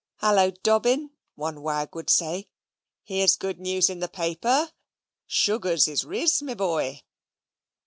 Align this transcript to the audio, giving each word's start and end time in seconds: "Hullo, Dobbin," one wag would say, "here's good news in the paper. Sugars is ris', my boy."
"Hullo, 0.21 0.49
Dobbin," 0.63 1.11
one 1.35 1.61
wag 1.61 1.93
would 1.93 2.09
say, 2.09 2.47
"here's 3.03 3.35
good 3.37 3.59
news 3.59 3.87
in 3.87 3.99
the 3.99 4.07
paper. 4.07 4.71
Sugars 5.27 5.87
is 5.87 6.03
ris', 6.05 6.41
my 6.41 6.55
boy." 6.55 7.03